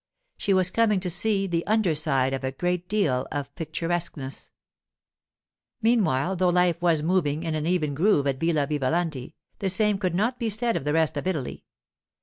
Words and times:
She 0.35 0.51
was 0.51 0.71
coming 0.71 0.99
to 1.01 1.11
see 1.11 1.45
the 1.45 1.63
under 1.67 1.93
side 1.93 2.33
of 2.33 2.43
a 2.43 2.51
great 2.51 2.89
deal 2.89 3.27
of 3.31 3.53
picturesqueness. 3.53 4.49
Meanwhile, 5.79 6.37
though 6.37 6.49
life 6.49 6.81
was 6.81 7.03
moving 7.03 7.43
in 7.43 7.53
an 7.53 7.67
even 7.67 7.93
groove 7.93 8.25
at 8.25 8.39
Villa 8.39 8.65
Vivalanti, 8.65 9.35
the 9.59 9.69
same 9.69 9.99
could 9.99 10.15
not 10.15 10.39
be 10.39 10.49
said 10.49 10.75
of 10.75 10.85
the 10.85 10.93
rest 10.93 11.17
of 11.17 11.27
Italy. 11.27 11.65